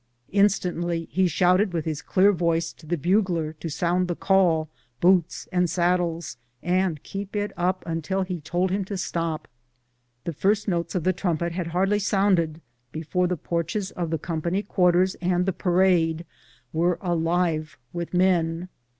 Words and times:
Instantly 0.31 1.07
he 1.11 1.27
shouted 1.27 1.73
with 1.73 1.85
his 1.85 2.01
clear 2.01 2.31
voice 2.31 2.73
to 2.73 2.87
the 2.87 2.97
bugler 2.97 3.53
to 3.59 3.69
sound 3.69 4.07
the 4.07 4.15
call, 4.15 4.67
"Boots 4.99 5.47
and 5.51 5.69
saddles," 5.69 6.37
and 6.63 7.03
keep 7.03 7.35
it 7.35 7.51
up 7.55 7.83
until 7.85 8.23
he 8.23 8.41
told 8.41 8.71
him 8.71 8.83
to 8.85 8.97
stop. 8.97 9.47
The 10.23 10.33
first 10.33 10.67
notes 10.67 10.95
of 10.95 11.03
the 11.03 11.13
trumpet 11.13 11.51
had 11.51 11.67
hardly 11.67 11.97
160 11.99 12.03
BOOTS 12.03 12.21
AND 12.23 12.61
SADDLES. 12.63 12.63
sounded 12.63 12.63
before 13.11 13.27
the 13.27 13.47
porches 13.47 13.91
of 13.91 14.09
the 14.09 14.17
company 14.17 14.63
quarters 14.63 15.13
and 15.21 15.45
the 15.45 15.53
parade 15.53 16.25
were 16.73 16.97
alive 16.99 17.77
with 17.93 18.11
men. 18.11 18.69